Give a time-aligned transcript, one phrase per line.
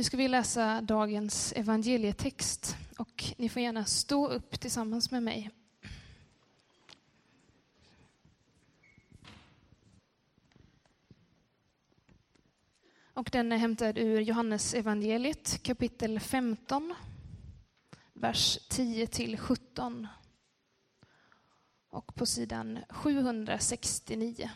[0.00, 5.50] Nu ska vi läsa dagens evangelietext och ni får gärna stå upp tillsammans med mig.
[13.14, 16.94] Och den är hämtad ur Johannes evangeliet kapitel 15,
[18.12, 20.06] vers 10 till 17.
[21.88, 24.50] Och på sidan 769.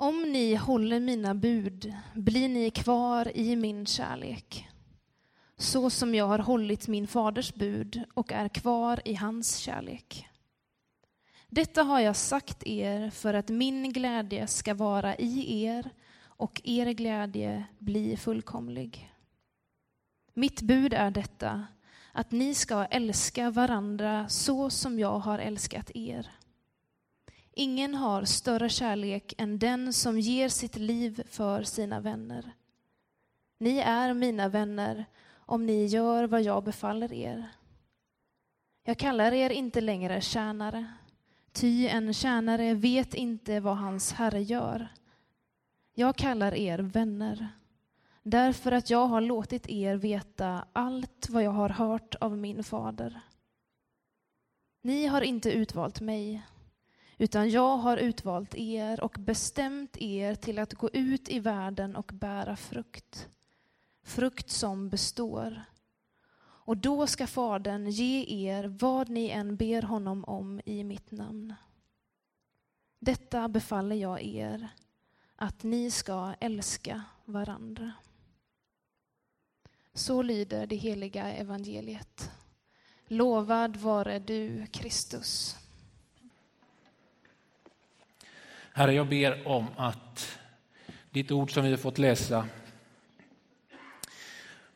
[0.00, 4.68] Om ni håller mina bud blir ni kvar i min kärlek,
[5.56, 10.26] så som jag har hållit min faders bud och är kvar i hans kärlek.
[11.48, 15.90] Detta har jag sagt er för att min glädje ska vara i er
[16.22, 19.12] och er glädje bli fullkomlig.
[20.34, 21.66] Mitt bud är detta,
[22.12, 26.30] att ni ska älska varandra så som jag har älskat er.
[27.60, 32.52] Ingen har större kärlek än den som ger sitt liv för sina vänner.
[33.58, 37.48] Ni är mina vänner om ni gör vad jag befaller er.
[38.84, 40.86] Jag kallar er inte längre tjänare,
[41.52, 44.88] ty en tjänare vet inte vad hans herre gör.
[45.94, 47.48] Jag kallar er vänner,
[48.22, 53.20] därför att jag har låtit er veta allt vad jag har hört av min fader.
[54.82, 56.42] Ni har inte utvalt mig,
[57.20, 62.10] utan jag har utvalt er och bestämt er till att gå ut i världen och
[62.14, 63.28] bära frukt.
[64.02, 65.62] Frukt som består.
[66.42, 71.54] Och då ska Fadern ge er vad ni än ber honom om i mitt namn.
[72.98, 74.68] Detta befaller jag er,
[75.36, 77.92] att ni ska älska varandra.
[79.92, 82.30] Så lyder det heliga evangeliet.
[83.06, 85.59] Lovad vare du, Kristus.
[88.72, 90.38] Herre, jag ber om att
[91.10, 92.46] ditt ord som vi har fått läsa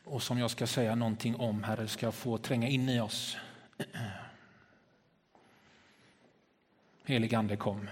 [0.03, 3.37] och som jag ska säga någonting om, Herre, ska få tränga in i oss.
[7.03, 7.89] Helig Ande, kom.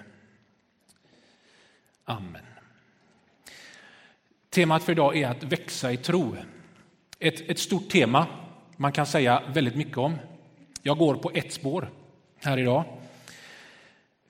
[2.06, 2.46] Amen.
[4.50, 6.36] Temat för idag är att växa i tro.
[7.19, 8.28] Ett, ett stort tema,
[8.78, 10.16] man kan säga väldigt mycket om.
[10.81, 11.90] Jag går på ett spår
[12.38, 13.03] här idag.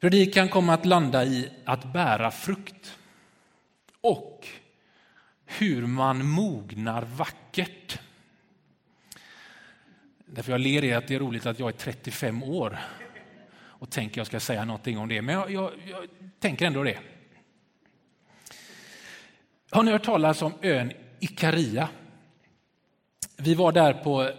[0.04, 2.98] Predikan kommer att landa i att bära frukt
[4.02, 4.48] och
[5.46, 8.00] hur man mognar vackert.
[10.26, 12.80] Därför jag ler i att det är roligt att jag är 35 år
[13.56, 16.08] och tänker jag ska säga någonting om det, men jag, jag, jag
[16.40, 17.00] tänker ändå det.
[19.70, 21.90] Har ni hört talas om ön Ikaria?
[23.38, 24.32] Vi var där på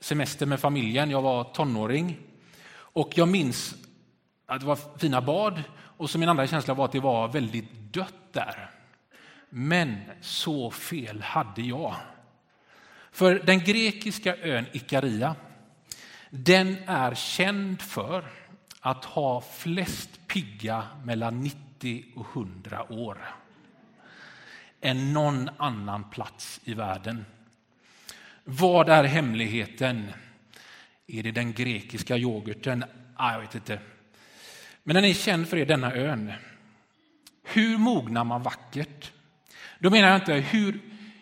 [0.00, 2.16] semester med familjen, jag var tonåring
[2.76, 3.74] och jag minns
[4.46, 5.62] att det var fina bad
[5.96, 8.70] och så min andra känsla var att det var väldigt dött där.
[9.48, 11.94] Men så fel hade jag.
[13.12, 15.36] För den grekiska ön Ikaria,
[16.30, 18.24] den är känd för
[18.80, 23.18] att ha flest pigga mellan 90 och 100 år
[24.80, 27.24] än någon annan plats i världen.
[28.44, 30.12] Vad är hemligheten?
[31.06, 32.84] Är det den grekiska yoghurten?
[33.16, 33.78] Ah, jag vet inte.
[34.84, 36.32] Men den är känd för er denna ön.
[37.42, 39.12] Hur mognar man vackert?
[39.78, 40.80] Då menar jag inte hur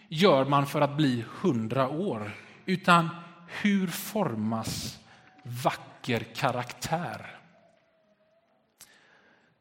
[0.08, 2.32] gör man för att bli hundra år,
[2.66, 3.08] utan
[3.46, 4.98] hur formas
[5.42, 7.26] vacker karaktär?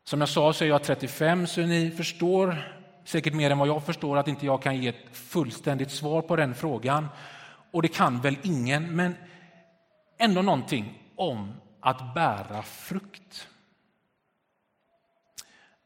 [0.04, 2.76] Som jag sa så är jag 35, så ni förstår
[3.06, 6.36] säkert mer än vad jag förstår att inte jag kan ge ett fullständigt svar på
[6.36, 7.08] den frågan.
[7.72, 9.16] Och det kan väl ingen, men
[10.18, 13.48] ändå någonting om att bära frukt.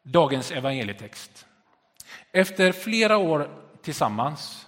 [0.08, 1.46] Dagens evangelietext.
[2.32, 3.50] Efter flera år
[3.82, 4.68] tillsammans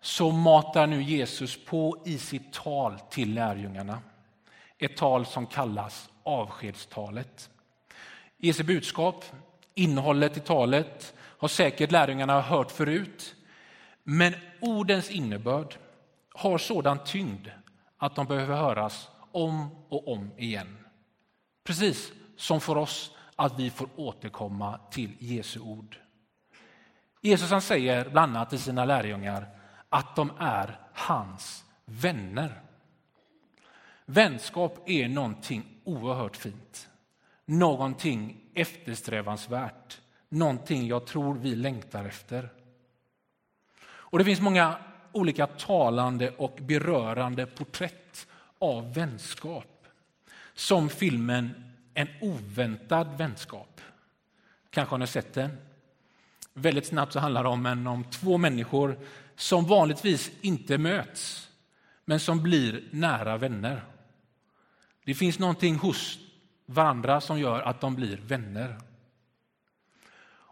[0.00, 3.98] så matar nu Jesus på i sitt tal till lärjungarna.
[4.78, 7.50] Ett tal som kallas avskedstalet.
[8.36, 9.24] Jesu budskap,
[9.74, 13.34] innehållet i talet har säkert lärjungarna hört förut.
[14.02, 15.74] Men ordens innebörd
[16.34, 17.48] har sådan tyngd
[17.98, 20.78] att de behöver höras om och om igen.
[21.64, 25.96] Precis som för oss att vi får återkomma till Jesu ord.
[27.20, 29.48] Jesus han säger bland annat till sina lärjungar
[29.88, 32.60] att de är hans vänner.
[34.06, 36.88] Vänskap är någonting oerhört fint,
[37.44, 42.48] någonting eftersträvansvärt, någonting jag tror vi längtar efter.
[43.86, 44.76] Och Det finns många
[45.12, 48.26] olika talande och berörande porträtt
[48.58, 49.86] av vänskap
[50.54, 53.80] som filmen en oväntad vänskap.
[54.70, 55.56] Kanske har ni sett den?
[56.54, 58.98] Väldigt snabbt så handlar det om, en, om två människor
[59.36, 61.50] som vanligtvis inte möts,
[62.04, 63.84] men som blir nära vänner.
[65.04, 66.18] Det finns någonting hos
[66.66, 68.78] varandra som gör att de blir vänner.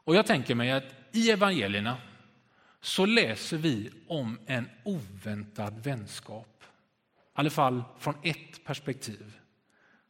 [0.04, 1.96] Och jag tänker mig att i evangelierna
[2.80, 6.64] så läser vi om en oväntad vänskap.
[6.64, 6.64] I
[7.32, 9.38] alla fall från ett perspektiv.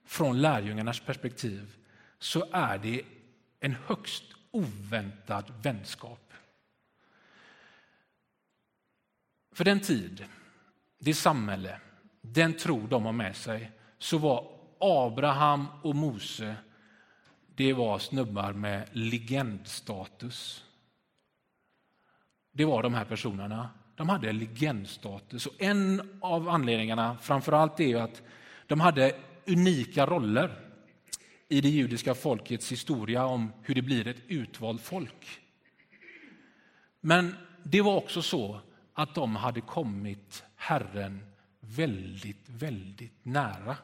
[0.05, 1.77] Från lärjungarnas perspektiv
[2.19, 3.03] så är det
[3.61, 6.33] en högst oväntad vänskap.
[9.53, 10.25] För den tid,
[10.99, 11.81] det samhälle,
[12.21, 16.57] den tro de har med sig så var Abraham och Mose
[17.55, 20.65] det var snubbar med legendstatus.
[22.53, 23.71] Det var de här personerna.
[23.97, 25.47] De hade legendstatus.
[25.47, 28.23] Och en av anledningarna framför allt är att
[28.67, 29.17] de hade
[29.47, 30.73] unika roller
[31.49, 35.41] i det judiska folkets historia om hur det blir ett utvalt folk.
[37.01, 38.61] Men det var också så
[38.93, 41.27] att de hade kommit Herren
[41.61, 43.77] väldigt, väldigt nära.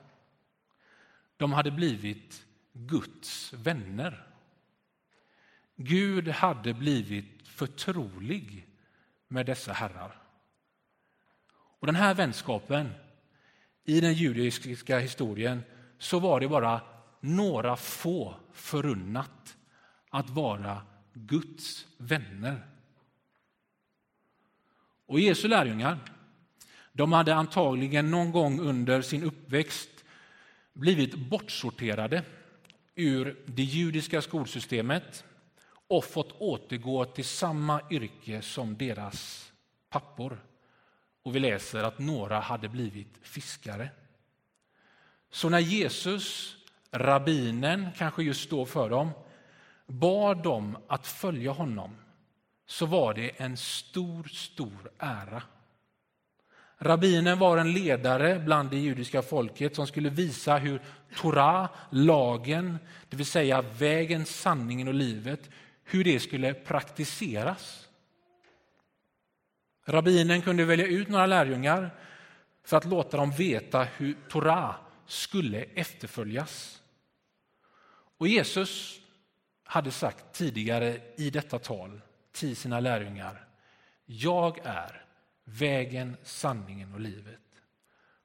[1.36, 4.26] De hade blivit Guds vänner.
[5.76, 8.66] Gud hade blivit förtrolig
[9.28, 10.22] med dessa herrar.
[11.50, 12.90] Och Den här vänskapen,
[13.88, 15.62] i den judiska historien,
[15.98, 16.80] så var det bara
[17.20, 19.56] några få förunnat
[20.10, 20.82] att vara
[21.12, 22.66] Guds vänner.
[25.06, 25.98] Och Jesu lärjungar
[26.92, 30.04] de hade antagligen någon gång under sin uppväxt
[30.72, 32.22] blivit bortsorterade
[32.94, 35.24] ur det judiska skolsystemet
[35.88, 39.52] och fått återgå till samma yrke som deras
[39.88, 40.38] pappor.
[41.28, 43.90] Och vi läser att några hade blivit fiskare.
[45.30, 46.56] Så när Jesus,
[46.90, 49.10] rabbinen, kanske just då för dem,
[49.86, 51.96] bad dem att följa honom
[52.66, 55.42] så var det en stor, stor ära.
[56.78, 60.82] Rabbinen var en ledare bland det judiska folket som skulle visa hur
[61.16, 62.78] Torah, lagen,
[63.08, 65.50] det vill säga vägen, sanningen och livet,
[65.84, 67.87] hur det skulle praktiseras.
[69.88, 71.90] Rabbinen kunde välja ut några lärjungar
[72.64, 74.76] för att låta dem veta hur Torah
[75.06, 76.82] skulle efterföljas.
[78.18, 79.00] Och Jesus
[79.64, 82.00] hade sagt tidigare i detta tal
[82.32, 83.48] till sina lärjungar,
[84.06, 85.04] jag är
[85.44, 87.40] vägen, sanningen och livet.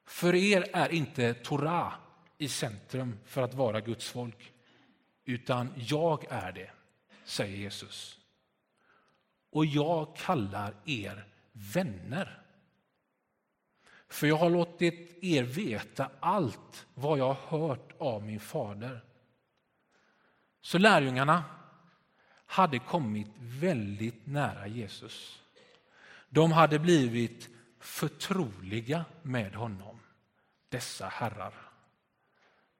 [0.05, 1.93] För er är inte Torah
[2.37, 4.53] i centrum för att vara Guds folk,
[5.25, 6.71] utan jag är det,
[7.25, 8.19] säger Jesus.
[9.51, 12.41] Och jag kallar er vänner.
[14.07, 19.03] För jag har låtit er veta allt vad jag har hört av min fader.
[20.61, 21.43] Så lärjungarna
[22.45, 25.41] hade kommit väldigt nära Jesus.
[26.29, 29.99] De hade blivit förtroliga med honom,
[30.69, 31.53] dessa herrar.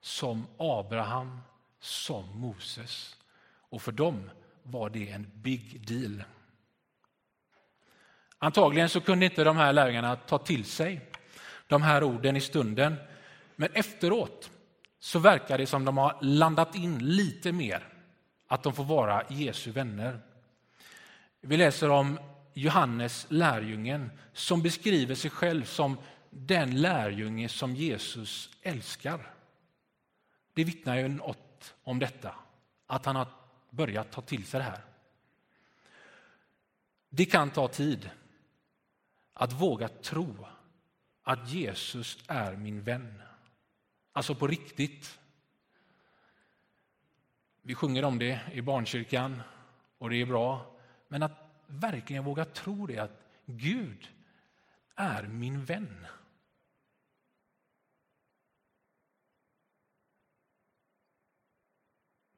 [0.00, 1.40] Som Abraham,
[1.80, 3.16] som Moses.
[3.44, 4.30] Och för dem
[4.62, 6.24] var det en big deal.
[8.44, 11.00] Antagligen så kunde inte de här lärjungarna ta till sig
[11.66, 12.94] de här orden i stunden.
[13.56, 14.50] Men efteråt
[14.98, 17.88] så verkar det som de har landat in lite mer
[18.48, 20.20] att de får vara Jesu vänner.
[21.40, 22.18] Vi läser om
[22.54, 25.98] Johannes lärjungen som beskriver sig själv som
[26.30, 29.34] den lärjunge som Jesus älskar.
[30.54, 32.34] Det vittnar ju något om detta,
[32.86, 33.26] att han har
[33.70, 34.80] börjat ta till sig det här.
[37.08, 38.10] Det kan ta tid
[39.34, 40.46] att våga tro
[41.22, 43.22] att Jesus är min vän.
[44.12, 45.18] Alltså på riktigt.
[47.62, 49.42] Vi sjunger om det i barnkyrkan
[49.98, 50.76] och det är bra.
[51.08, 51.32] Men att
[51.66, 54.08] verkligen våga tro det att Gud
[54.94, 56.06] är min vän.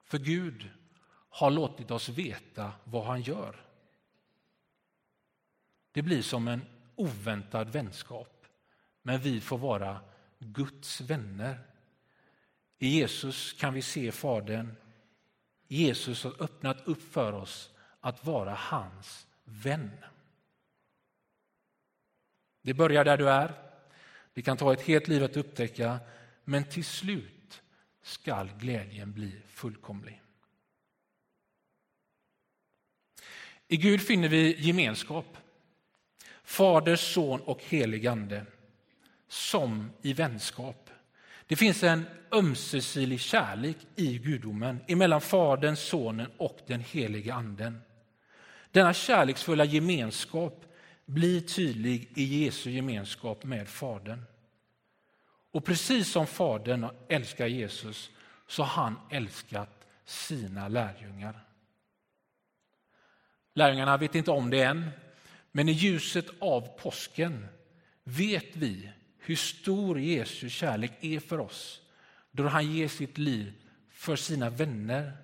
[0.05, 0.71] För Gud
[1.29, 3.65] har låtit oss veta vad han gör.
[5.93, 8.47] Det blir som en oväntad vänskap,
[9.03, 10.01] men vi får vara
[10.39, 11.61] Guds vänner.
[12.79, 14.77] I Jesus kan vi se Fadern.
[15.69, 19.91] Jesus har öppnat upp för oss att vara hans vän.
[22.63, 23.55] Det börjar där du är.
[24.35, 25.99] Det kan ta ett helt liv att upptäcka,
[26.45, 27.63] men till slut
[28.03, 30.23] skall glädjen bli fullkomlig.
[33.69, 35.37] I Gud finner vi gemenskap.
[36.47, 38.47] Fader, son och heligande.
[39.29, 40.91] Som i vänskap.
[41.47, 47.81] Det finns en ömsesidig kärlek i gudomen emellan Fadern, Sonen och den helige Anden.
[48.71, 50.65] Denna kärleksfulla gemenskap
[51.07, 54.23] blir tydlig i Jesu gemenskap med Fadern.
[55.53, 58.11] Och precis som Fadern älskar Jesus
[58.47, 61.41] så har han älskat sina lärjungar.
[63.55, 64.91] Lärjungarna vet inte om det än,
[65.57, 67.47] men i ljuset av påsken
[68.05, 71.81] vet vi hur stor Jesu kärlek är för oss
[72.31, 73.53] då han ger sitt liv
[73.91, 75.17] för sina vänner,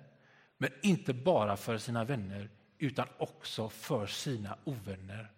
[0.57, 5.31] men inte bara för sina vänner utan också för sina ovänner,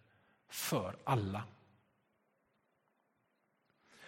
[0.50, 1.44] för alla.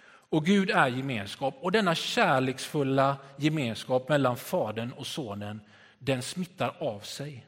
[0.05, 5.61] Och Gud är gemenskap och denna kärleksfulla gemenskap mellan Fadern och Sonen
[5.99, 7.47] den smittar av sig.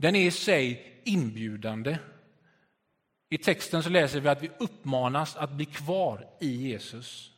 [0.00, 1.98] Den är i sig inbjudande.
[3.28, 7.32] I texten så läser vi att vi uppmanas att bli kvar i Jesus,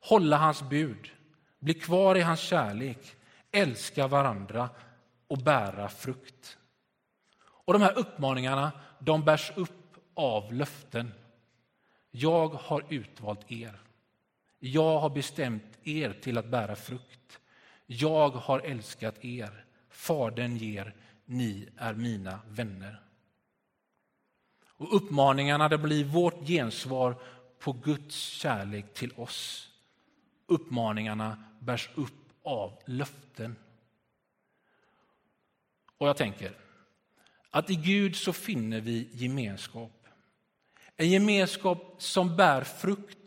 [0.00, 1.10] hålla hans bud,
[1.58, 3.16] bli kvar i hans kärlek,
[3.52, 4.70] älska varandra
[5.28, 6.58] och bära frukt.
[7.38, 11.12] Och De här uppmaningarna de bärs upp av löften.
[12.10, 13.80] Jag har utvalt er.
[14.58, 17.40] Jag har bestämt er till att bära frukt.
[17.86, 19.64] Jag har älskat er.
[19.88, 20.94] Fadern ger,
[21.24, 23.00] ni är mina vänner.
[24.66, 27.16] Och uppmaningarna det blir vårt gensvar
[27.58, 29.70] på Guds kärlek till oss.
[30.46, 33.56] Uppmaningarna bärs upp av löften.
[35.98, 36.56] Och jag tänker
[37.50, 40.06] att i Gud så finner vi gemenskap.
[40.96, 43.18] En gemenskap som bär frukt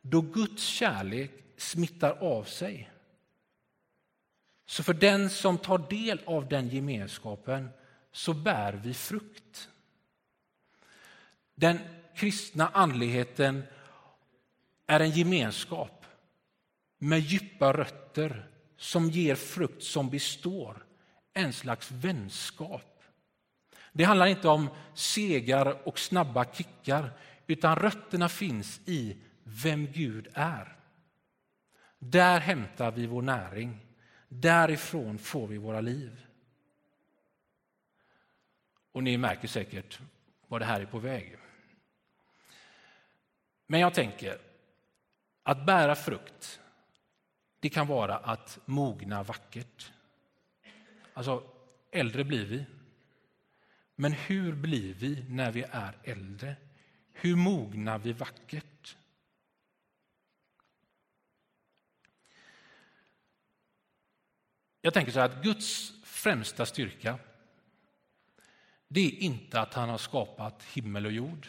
[0.00, 2.90] då Guds kärlek smittar av sig.
[4.66, 7.70] Så för den som tar del av den gemenskapen
[8.12, 9.68] så bär vi frukt.
[11.54, 11.78] Den
[12.14, 13.62] kristna andligheten
[14.86, 16.06] är en gemenskap
[16.98, 20.86] med djupa rötter som ger frukt som består,
[21.32, 23.02] en slags vänskap.
[23.92, 27.10] Det handlar inte om segar och snabba kickar
[27.46, 30.76] utan rötterna finns i vem Gud är.
[31.98, 33.80] Där hämtar vi vår näring.
[34.40, 36.26] Därifrån får vi våra liv.
[38.92, 40.00] Och ni märker säkert
[40.48, 41.36] var det här är på väg.
[43.66, 44.38] Men jag tänker
[45.42, 46.60] att bära frukt,
[47.60, 49.92] det kan vara att mogna vackert.
[51.14, 51.50] Alltså,
[51.90, 52.64] äldre blir vi.
[53.94, 56.56] Men hur blir vi när vi är äldre?
[57.12, 58.96] Hur mognar vi vackert?
[64.84, 67.18] Jag tänker så här att Guds främsta styrka
[68.88, 71.48] det är inte att han har skapat himmel och jord.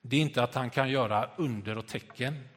[0.00, 2.48] Det är inte att han kan göra under och tecken.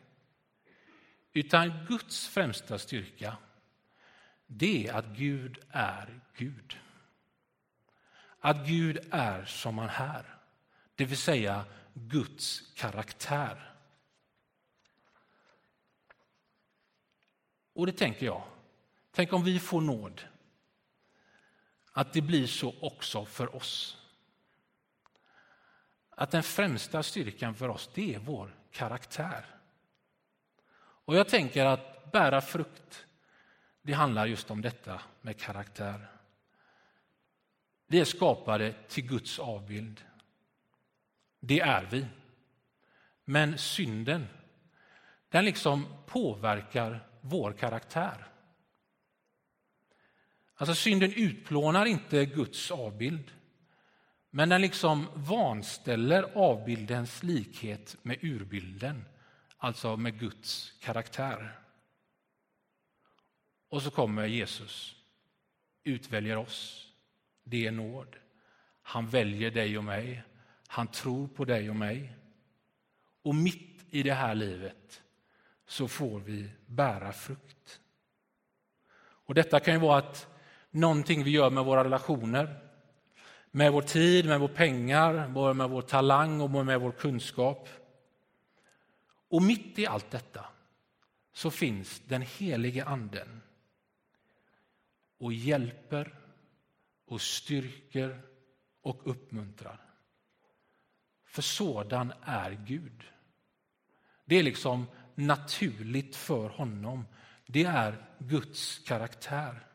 [1.34, 3.38] Utan Guds främsta styrka
[4.48, 6.78] det är att Gud är Gud.
[8.40, 10.38] Att Gud är som han är,
[10.96, 13.74] det vill säga Guds karaktär.
[17.74, 18.44] Och det tänker jag,
[19.12, 20.22] tänk om vi får nåd
[21.92, 23.98] att det blir så också för oss.
[26.10, 29.46] Att den främsta styrkan för oss, det är vår karaktär.
[31.06, 33.06] Och jag tänker att bära frukt,
[33.82, 36.08] det handlar just om detta med karaktär.
[37.88, 40.06] Vi är skapade till Guds avbild.
[41.40, 42.06] Det är vi.
[43.26, 44.28] Men synden,
[45.30, 48.29] den liksom påverkar vår karaktär.
[50.60, 53.32] Alltså synden utplånar inte Guds avbild,
[54.30, 59.06] men den liksom vanställer avbildens likhet med urbilden,
[59.58, 61.60] alltså med Guds karaktär.
[63.70, 64.96] Och så kommer Jesus,
[65.84, 66.88] utväljer oss.
[67.44, 68.16] Det är nåd.
[68.82, 70.24] Han väljer dig och mig.
[70.68, 72.14] Han tror på dig och mig.
[73.22, 75.02] Och mitt i det här livet
[75.68, 77.80] så får vi bära frukt.
[79.00, 80.29] Och Detta kan ju vara att
[80.72, 82.60] någonting vi gör med våra relationer,
[83.52, 87.70] med vår tid, med våra pengar, med vår talang och med vår kunskap.
[89.30, 90.46] Och mitt i allt detta
[91.34, 93.42] så finns den helige Anden
[95.18, 96.16] och hjälper
[97.06, 98.22] och styrker
[98.82, 99.86] och uppmuntrar.
[101.26, 103.04] För sådan är Gud.
[104.26, 104.86] Det är liksom
[105.16, 107.06] naturligt för honom.
[107.46, 109.69] Det är Guds karaktär.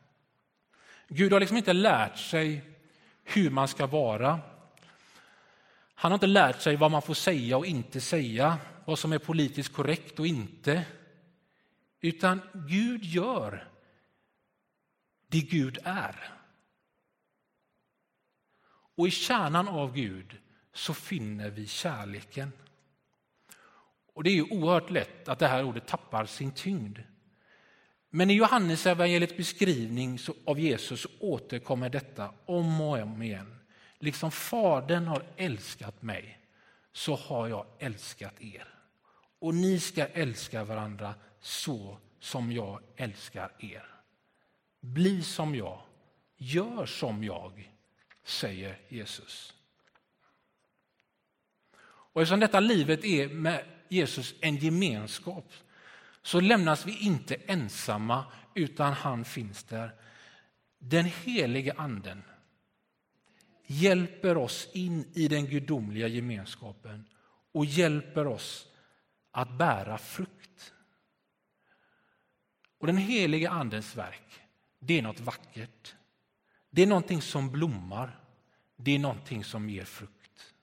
[1.07, 2.61] Gud har liksom inte lärt sig
[3.23, 4.39] hur man ska vara.
[5.95, 9.17] Han har inte lärt sig vad man får säga och inte säga, vad som är
[9.17, 10.85] politiskt korrekt och inte.
[12.01, 13.67] Utan Gud gör
[15.27, 16.31] det Gud är.
[18.95, 20.37] Och i kärnan av Gud
[20.73, 22.51] så finner vi kärleken.
[24.13, 26.99] Och det är ju oerhört lätt att det här ordet tappar sin tyngd.
[28.15, 33.59] Men i Johannes evangeliets beskrivning av Jesus återkommer detta om och om igen.
[33.99, 36.39] Liksom Fadern har älskat mig
[36.91, 38.67] så har jag älskat er.
[39.39, 43.85] Och ni ska älska varandra så som jag älskar er.
[44.79, 45.81] Bli som jag,
[46.37, 47.71] gör som jag,
[48.23, 49.53] säger Jesus.
[51.87, 55.53] Och eftersom detta livet är med Jesus en gemenskap
[56.25, 59.95] så lämnas vi inte ensamma utan han finns där.
[60.77, 62.23] Den helige anden
[63.65, 67.09] hjälper oss in i den gudomliga gemenskapen
[67.51, 68.67] och hjälper oss
[69.31, 70.73] att bära frukt.
[72.77, 74.41] Och den helige andens verk,
[74.79, 75.95] det är något vackert.
[76.69, 78.19] Det är någonting som blommar.
[78.75, 80.53] Det är någonting som ger frukt.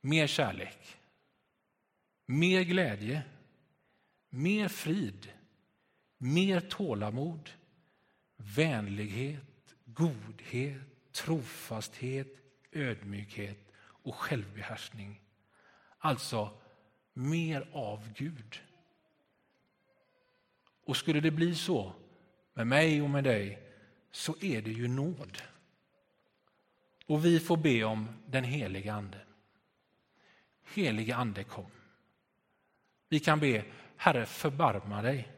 [0.00, 0.96] Mer kärlek,
[2.26, 3.22] mer glädje,
[4.36, 5.32] mer frid,
[6.18, 7.50] mer tålamod,
[8.36, 12.28] vänlighet, godhet, trofasthet,
[12.72, 15.20] ödmjukhet och självbehärskning.
[15.98, 16.58] Alltså
[17.12, 18.62] mer av Gud.
[20.84, 21.92] Och skulle det bli så
[22.54, 23.62] med mig och med dig
[24.10, 25.42] så är det ju nåd.
[27.06, 29.20] Och vi får be om den heliga Ande.
[30.74, 31.70] Helige Ande kom.
[33.08, 33.64] Vi kan be
[33.96, 35.32] Herre förbarma dig.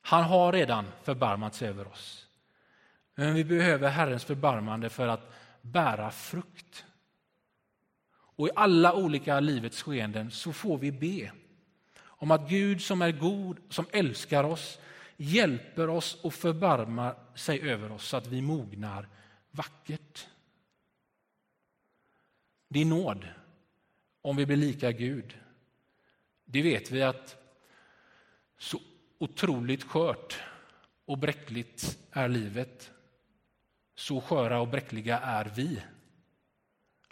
[0.00, 2.26] Han har redan förbarmat sig över oss.
[3.14, 6.84] Men vi behöver Herrens förbarmande för att bära frukt.
[8.12, 11.32] Och i alla olika livets skeenden så får vi be
[12.02, 14.78] om att Gud som är god, som älskar oss,
[15.16, 19.08] hjälper oss och förbarmar sig över oss så att vi mognar
[19.50, 20.28] vackert.
[22.68, 23.28] Det är nåd
[24.22, 25.38] om vi blir lika Gud.
[26.44, 27.39] Det vet vi att
[28.60, 28.80] så
[29.18, 30.42] otroligt skört
[31.04, 32.90] och bräckligt är livet.
[33.94, 35.82] Så sköra och bräckliga är vi.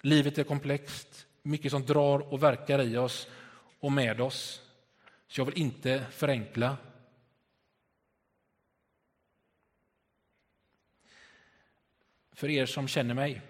[0.00, 3.28] Livet är komplext, mycket som drar och verkar i oss
[3.80, 4.62] och med oss.
[5.28, 6.76] Så jag vill inte förenkla.
[12.32, 13.42] För er som känner mig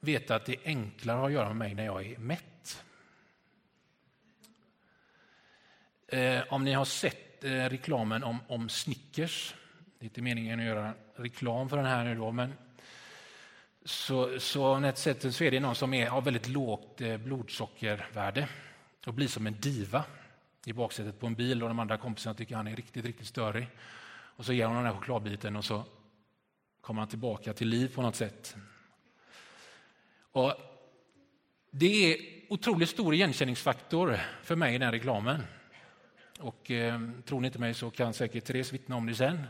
[0.00, 2.51] vet att det är enklare att göra med mig när jag är mätt.
[6.12, 9.54] Eh, om ni har sett eh, reklamen om, om Snickers,
[9.98, 12.54] det är inte meningen att göra reklam för den här nu då, men
[13.84, 17.16] så, så på ett sätt så är det någon som är, har väldigt lågt eh,
[17.16, 18.48] blodsockervärde
[19.06, 20.04] och blir som en diva
[20.64, 23.68] i baksätet på en bil och de andra kompisarna tycker han är riktigt, riktigt störig.
[24.36, 25.84] Och så ger hon den här chokladbiten och så
[26.80, 28.56] kommer han tillbaka till liv på något sätt.
[30.32, 30.54] Och
[31.70, 35.42] det är otroligt stor igenkänningsfaktor för mig i den reklamen.
[36.42, 39.46] Och eh, tror ni inte mig så kan säkert Therese vittna om det sen.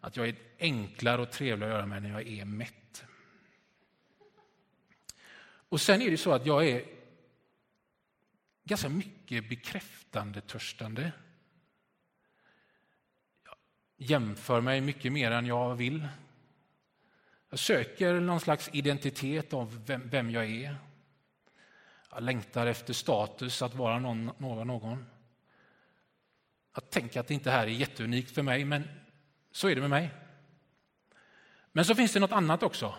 [0.00, 3.04] Att jag är enklare och trevligare att göra med när jag är mätt.
[5.68, 6.84] Och sen är det så att jag är
[8.64, 11.12] ganska mycket bekräftande törstande.
[13.44, 13.56] Jag
[13.96, 16.08] jämför mig mycket mer än jag vill.
[17.50, 20.76] Jag söker någon slags identitet av vem, vem jag är.
[22.10, 24.32] Jag längtar efter status, att vara någon.
[24.38, 25.04] någon.
[26.78, 28.88] Jag tänker att det inte här är jätteunikt för mig, men
[29.50, 30.10] så är det med mig.
[31.72, 32.94] Men så finns det något annat också.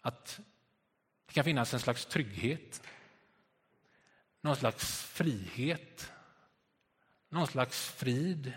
[0.00, 0.40] Att
[1.26, 2.82] det kan finnas en slags trygghet,
[4.40, 6.12] någon slags frihet,
[7.28, 8.52] någon slags frid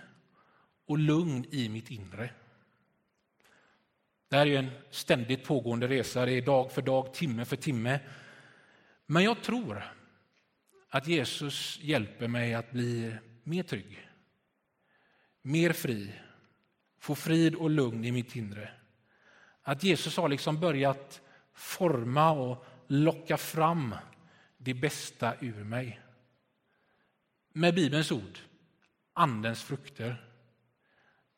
[0.86, 2.30] och lugn i mitt inre.
[4.28, 8.00] Det här är en ständigt pågående resa, det är dag för dag, timme för timme.
[9.06, 9.94] Men jag tror
[10.90, 14.10] att Jesus hjälper mig att bli mer trygg,
[15.42, 16.14] mer fri,
[17.00, 18.72] få frid och lugn i mitt inre.
[19.62, 21.22] Att Jesus har liksom börjat
[21.54, 23.96] forma och locka fram
[24.58, 26.00] det bästa ur mig.
[27.54, 28.40] Med Bibelns ord,
[29.14, 30.28] Andens frukter.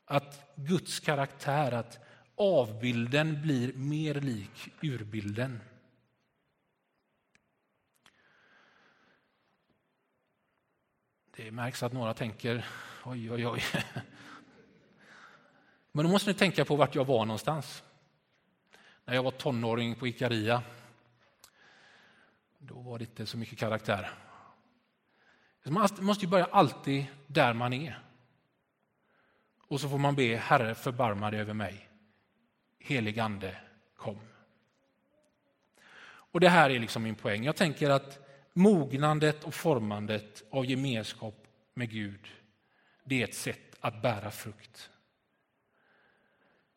[0.06, 2.00] Att Guds karaktär, att
[2.36, 5.60] avbilden blir mer lik urbilden.
[11.36, 12.66] Det märks att några tänker
[13.04, 13.64] oj, oj, oj.
[15.92, 17.84] Men då måste ni tänka på vart jag var någonstans.
[19.06, 20.64] när jag var tonåring på Ikaria.
[22.58, 24.12] Då var det inte så mycket karaktär.
[25.64, 28.00] Man måste ju börja alltid där man är.
[29.68, 31.90] Och så får man be Herre förbarma dig över mig.
[32.80, 33.58] Helig ande,
[33.96, 34.20] kom.
[36.06, 37.44] Och det här är liksom min poäng.
[37.44, 38.23] Jag tänker att
[38.54, 42.28] mognandet och formandet av gemenskap med Gud,
[43.04, 44.90] det är ett sätt att bära frukt.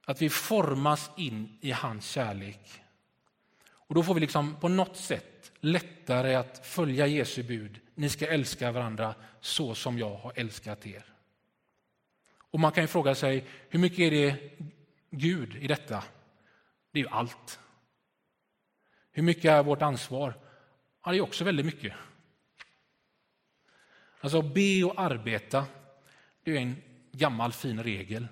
[0.06, 2.82] Att vi formas in i hans kärlek.
[3.68, 7.80] Och då får vi liksom på något sätt lättare att följa Jesu bud.
[7.94, 11.04] Ni ska älska varandra så som jag har älskat er.
[12.38, 14.50] Och man kan ju fråga sig, hur mycket är det
[15.10, 16.04] Gud i detta?
[16.92, 17.60] Det är ju allt.
[19.12, 20.34] Hur mycket är vårt ansvar?
[21.06, 21.92] Ja, det är också väldigt mycket.
[24.20, 25.66] Alltså be och arbeta,
[26.42, 26.76] det är en
[27.12, 28.28] gammal fin regel.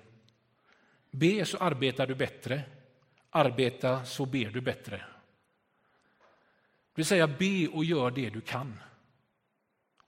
[1.11, 2.61] Be så arbetar du bättre.
[3.29, 4.97] Arbeta så ber du bättre.
[4.97, 8.79] Det vill säga be och gör det du kan.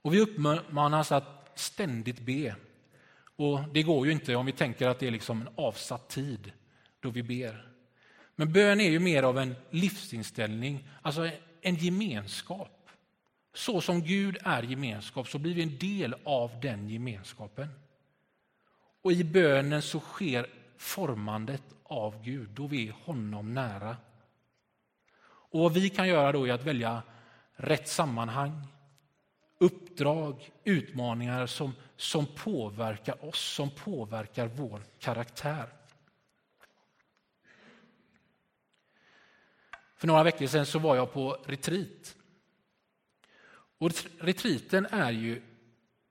[0.02, 2.56] Och vi uppmanas att ständigt be.
[3.36, 6.52] Och Det går ju inte om vi tänker att det är liksom en avsatt tid
[7.00, 7.72] då vi ber.
[8.36, 11.30] Men bön är ju mer av en livsinställning, alltså
[11.68, 12.90] en gemenskap.
[13.54, 17.68] Så som Gud är gemenskap så blir vi en del av den gemenskapen.
[19.02, 23.98] Och i bönen så sker formandet av Gud, då vi är honom nära.
[25.24, 27.04] Och vad vi kan göra då är att välja
[27.56, 28.68] rätt sammanhang,
[29.58, 35.66] uppdrag, utmaningar som, som påverkar oss, som påverkar vår karaktär.
[39.98, 42.16] För några veckor sedan så var jag på retreat.
[43.78, 45.42] Och retreaten är ju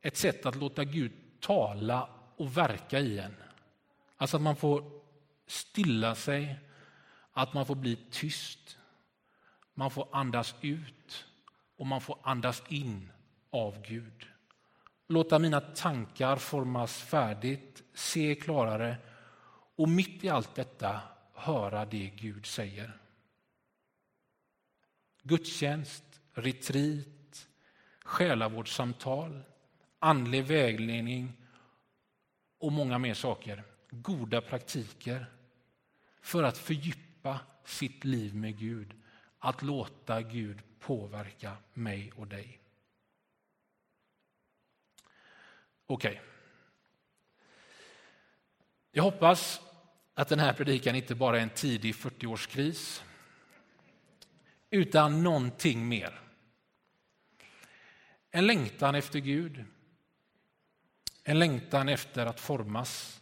[0.00, 3.34] ett sätt att låta Gud tala och verka i en.
[4.16, 4.84] Alltså att man får
[5.46, 6.58] stilla sig,
[7.32, 8.78] att man får bli tyst.
[9.74, 11.24] Man får andas ut
[11.76, 13.10] och man får andas in
[13.50, 14.26] av Gud.
[15.08, 18.96] Låta mina tankar formas färdigt, se klarare
[19.76, 21.00] och mitt i allt detta
[21.34, 22.98] höra det Gud säger.
[25.26, 27.48] Gudstjänst, retreat,
[28.04, 29.42] själavårdssamtal,
[29.98, 31.32] andlig vägledning
[32.58, 33.64] och många mer saker.
[33.90, 35.26] Goda praktiker
[36.20, 38.94] för att fördjupa sitt liv med Gud.
[39.38, 42.60] Att låta Gud påverka mig och dig.
[45.86, 46.10] Okej.
[46.10, 46.22] Okay.
[48.90, 49.60] Jag hoppas
[50.14, 53.02] att den här predikan inte bara är en tidig 40-årskris
[54.70, 56.20] utan någonting mer.
[58.30, 59.64] En längtan efter Gud.
[61.24, 63.20] En längtan efter att formas.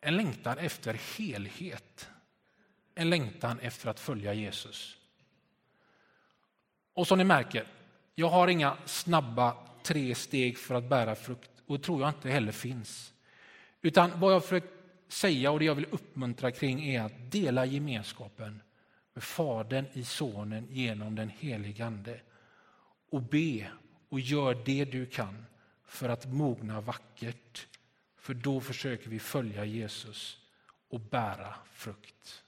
[0.00, 2.08] En längtan efter helhet.
[2.94, 4.96] En längtan efter att följa Jesus.
[6.94, 7.66] Och som ni märker,
[8.14, 12.30] jag har inga snabba tre steg för att bära frukt och det tror jag inte
[12.30, 13.12] heller finns.
[13.82, 14.72] Utan vad jag försökt
[15.08, 18.62] säga och det jag vill uppmuntra kring är att dela gemenskapen
[19.14, 22.20] med Fadern i Sonen genom den helige Ande.
[23.10, 23.70] Och be
[24.08, 25.46] och gör det du kan
[25.84, 27.66] för att mogna vackert.
[28.16, 30.38] För då försöker vi följa Jesus
[30.88, 32.44] och bära frukt.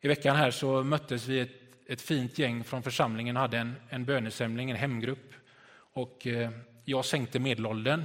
[0.00, 1.50] I veckan här så möttes vi ett,
[1.86, 5.34] ett fint gäng från församlingen hade en, en bönesamling, en hemgrupp.
[5.76, 6.50] Och eh,
[6.84, 8.04] jag sänkte medelåldern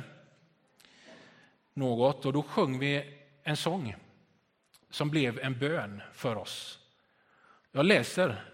[1.73, 3.95] något och då sjöng vi en sång
[4.89, 6.79] som blev en bön för oss.
[7.71, 8.45] Jag läser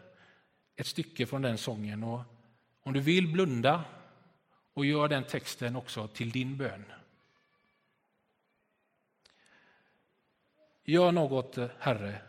[0.75, 2.21] ett stycke från den sången och
[2.83, 3.83] om du vill blunda
[4.73, 6.85] och gör den texten också till din bön.
[10.83, 12.21] Gör något, Herre,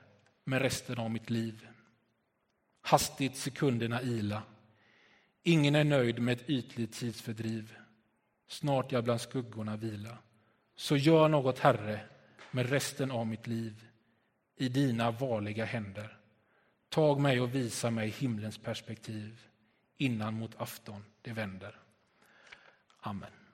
[0.44, 1.68] med resten av mitt liv.
[2.80, 4.42] Hastigt sekunderna ila.
[5.42, 7.76] Ingen är nöjd med ett ytligt tidsfördriv.
[8.48, 10.18] Snart jag bland skuggorna vila.
[10.76, 12.00] Så gör något, Herre,
[12.50, 13.86] med resten av mitt liv
[14.56, 16.18] i dina varliga händer.
[16.88, 19.40] Tag mig och visa mig himlens perspektiv
[19.96, 21.80] innan mot afton det vänder.
[23.00, 23.45] Amen.